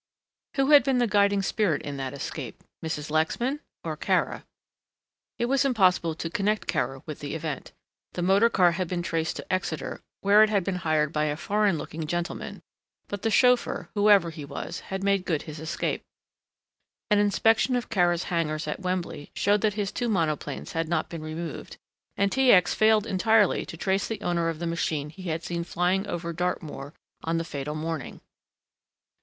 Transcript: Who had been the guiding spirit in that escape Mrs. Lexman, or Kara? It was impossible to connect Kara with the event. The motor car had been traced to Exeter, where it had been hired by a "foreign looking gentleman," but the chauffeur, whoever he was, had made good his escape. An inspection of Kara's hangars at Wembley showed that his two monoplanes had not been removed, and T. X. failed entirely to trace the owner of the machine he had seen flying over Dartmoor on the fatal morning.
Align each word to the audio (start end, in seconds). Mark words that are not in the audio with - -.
Who 0.55 0.71
had 0.71 0.83
been 0.83 0.97
the 0.97 1.05
guiding 1.05 1.43
spirit 1.43 1.83
in 1.83 1.97
that 1.97 2.11
escape 2.15 2.63
Mrs. 2.83 3.11
Lexman, 3.11 3.59
or 3.83 3.95
Kara? 3.95 4.45
It 5.37 5.45
was 5.45 5.63
impossible 5.63 6.15
to 6.15 6.27
connect 6.27 6.65
Kara 6.65 7.03
with 7.05 7.19
the 7.19 7.35
event. 7.35 7.71
The 8.13 8.23
motor 8.23 8.49
car 8.49 8.71
had 8.71 8.87
been 8.87 9.03
traced 9.03 9.35
to 9.35 9.53
Exeter, 9.53 10.01
where 10.21 10.41
it 10.41 10.49
had 10.49 10.63
been 10.63 10.77
hired 10.77 11.13
by 11.13 11.25
a 11.25 11.37
"foreign 11.37 11.77
looking 11.77 12.07
gentleman," 12.07 12.63
but 13.09 13.21
the 13.21 13.29
chauffeur, 13.29 13.89
whoever 13.93 14.31
he 14.31 14.43
was, 14.43 14.79
had 14.79 15.03
made 15.03 15.23
good 15.23 15.43
his 15.43 15.59
escape. 15.59 16.01
An 17.11 17.19
inspection 17.19 17.75
of 17.75 17.89
Kara's 17.91 18.23
hangars 18.23 18.67
at 18.67 18.79
Wembley 18.79 19.29
showed 19.35 19.61
that 19.61 19.75
his 19.75 19.91
two 19.91 20.09
monoplanes 20.09 20.71
had 20.71 20.89
not 20.89 21.09
been 21.09 21.21
removed, 21.21 21.77
and 22.17 22.31
T. 22.31 22.51
X. 22.51 22.73
failed 22.73 23.05
entirely 23.05 23.67
to 23.67 23.77
trace 23.77 24.07
the 24.07 24.21
owner 24.21 24.49
of 24.49 24.57
the 24.57 24.65
machine 24.65 25.11
he 25.11 25.29
had 25.29 25.43
seen 25.43 25.63
flying 25.63 26.07
over 26.07 26.33
Dartmoor 26.33 26.95
on 27.23 27.37
the 27.37 27.43
fatal 27.43 27.75
morning. 27.75 28.19